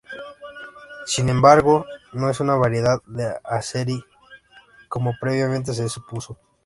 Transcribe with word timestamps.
Sin 1.05 1.29
embargo, 1.29 1.85
no 2.13 2.31
es 2.31 2.39
una 2.39 2.55
variedad 2.55 3.03
de 3.05 3.35
azerí, 3.43 4.03
como 4.89 5.13
previamente 5.21 5.75
se 5.75 5.87
supuso. 5.89 6.39